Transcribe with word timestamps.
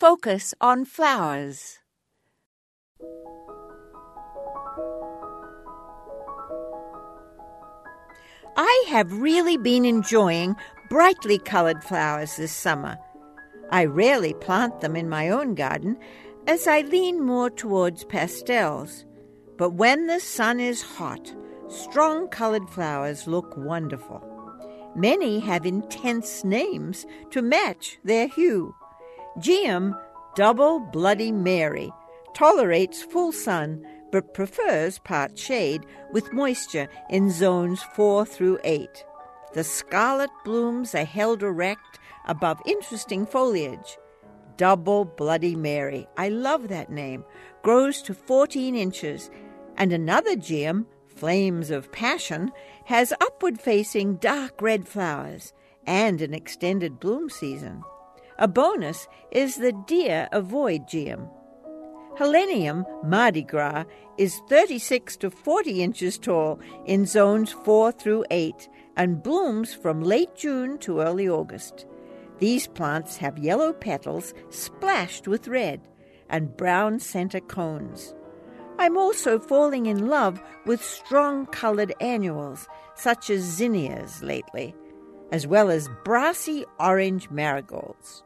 Focus 0.00 0.54
on 0.62 0.86
flowers. 0.86 1.80
I 8.56 8.84
have 8.88 9.12
really 9.20 9.58
been 9.58 9.84
enjoying 9.84 10.56
brightly 10.88 11.38
colored 11.38 11.84
flowers 11.84 12.36
this 12.36 12.50
summer. 12.50 12.96
I 13.70 13.84
rarely 13.84 14.32
plant 14.32 14.80
them 14.80 14.96
in 14.96 15.10
my 15.10 15.28
own 15.28 15.54
garden 15.54 15.98
as 16.46 16.66
I 16.66 16.80
lean 16.80 17.22
more 17.22 17.50
towards 17.50 18.04
pastels. 18.04 19.04
But 19.58 19.74
when 19.74 20.06
the 20.06 20.20
sun 20.20 20.60
is 20.60 20.80
hot, 20.80 21.30
strong 21.68 22.28
colored 22.28 22.70
flowers 22.70 23.26
look 23.26 23.54
wonderful. 23.54 24.24
Many 24.96 25.40
have 25.40 25.66
intense 25.66 26.42
names 26.42 27.04
to 27.32 27.42
match 27.42 27.98
their 28.02 28.28
hue. 28.28 28.74
Geum 29.38 29.98
Double 30.34 30.80
Bloody 30.80 31.30
Mary 31.30 31.90
tolerates 32.34 33.02
full 33.02 33.32
sun 33.32 33.86
but 34.10 34.34
prefers 34.34 34.98
part 34.98 35.38
shade 35.38 35.86
with 36.10 36.32
moisture 36.32 36.88
in 37.08 37.30
zones 37.30 37.82
4 37.94 38.26
through 38.26 38.58
8. 38.64 39.04
The 39.52 39.64
scarlet 39.64 40.30
blooms 40.44 40.94
are 40.94 41.04
held 41.04 41.42
erect 41.42 42.00
above 42.26 42.60
interesting 42.66 43.24
foliage. 43.24 43.98
Double 44.56 45.04
Bloody 45.04 45.54
Mary, 45.54 46.06
I 46.16 46.28
love 46.28 46.68
that 46.68 46.90
name, 46.90 47.24
grows 47.62 48.02
to 48.02 48.14
14 48.14 48.74
inches, 48.74 49.30
and 49.76 49.92
another 49.92 50.36
geum, 50.36 50.86
Flames 51.06 51.70
of 51.70 51.92
Passion, 51.92 52.50
has 52.86 53.12
upward 53.20 53.60
facing 53.60 54.16
dark 54.16 54.60
red 54.60 54.88
flowers 54.88 55.52
and 55.86 56.20
an 56.20 56.34
extended 56.34 57.00
bloom 57.00 57.30
season. 57.30 57.82
A 58.40 58.48
bonus 58.48 59.06
is 59.30 59.56
the 59.56 59.72
deer 59.86 60.26
avoid 60.32 60.86
geum. 60.86 61.28
Helenium 62.16 62.86
Mardi 63.04 63.42
Gras 63.42 63.84
is 64.16 64.40
36 64.48 65.18
to 65.18 65.30
40 65.30 65.82
inches 65.82 66.16
tall 66.16 66.58
in 66.86 67.04
zones 67.04 67.52
4 67.52 67.92
through 67.92 68.24
8 68.30 68.66
and 68.96 69.22
blooms 69.22 69.74
from 69.74 70.02
late 70.02 70.34
June 70.34 70.78
to 70.78 71.00
early 71.00 71.28
August. 71.28 71.84
These 72.38 72.66
plants 72.66 73.18
have 73.18 73.36
yellow 73.36 73.74
petals 73.74 74.32
splashed 74.48 75.28
with 75.28 75.46
red 75.46 75.82
and 76.30 76.56
brown 76.56 76.98
center 76.98 77.40
cones. 77.40 78.14
I'm 78.78 78.96
also 78.96 79.38
falling 79.38 79.84
in 79.84 80.08
love 80.08 80.40
with 80.64 80.82
strong 80.82 81.44
colored 81.44 81.92
annuals, 82.00 82.66
such 82.94 83.28
as 83.28 83.42
zinnias, 83.42 84.22
lately, 84.22 84.74
as 85.30 85.46
well 85.46 85.70
as 85.70 85.90
brassy 86.04 86.64
orange 86.78 87.28
marigolds. 87.28 88.24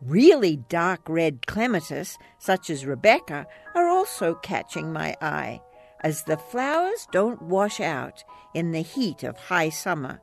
Really 0.00 0.56
dark 0.68 1.00
red 1.08 1.46
clematis, 1.46 2.18
such 2.38 2.70
as 2.70 2.86
Rebecca, 2.86 3.46
are 3.74 3.88
also 3.88 4.34
catching 4.36 4.92
my 4.92 5.16
eye, 5.20 5.60
as 6.00 6.22
the 6.22 6.36
flowers 6.36 7.08
don't 7.10 7.42
wash 7.42 7.80
out 7.80 8.22
in 8.54 8.70
the 8.70 8.82
heat 8.82 9.24
of 9.24 9.36
high 9.36 9.70
summer. 9.70 10.20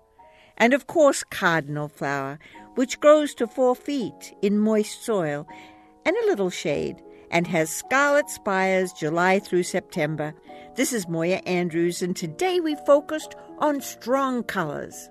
And 0.58 0.74
of 0.74 0.88
course, 0.88 1.26
cardinal 1.26 1.90
flower, 1.90 2.40
which 2.76 3.02
grows 3.02 3.34
to 3.36 3.48
four 3.48 3.76
feet 3.76 4.34
in 4.42 4.60
moist 4.60 5.04
soil 5.04 5.46
and 6.06 6.16
a 6.16 6.28
little 6.28 6.50
shade, 6.50 7.02
and 7.30 7.46
has 7.48 7.70
scarlet 7.70 8.30
spires 8.30 8.94
July 8.94 9.40
through 9.40 9.64
September. 9.64 10.34
This 10.76 10.94
is 10.94 11.10
Moya 11.10 11.42
Andrews, 11.46 12.02
and 12.02 12.16
today 12.16 12.62
we 12.62 12.76
focused 12.86 13.36
on 13.60 13.82
strong 13.82 14.44
colors. 14.44 15.10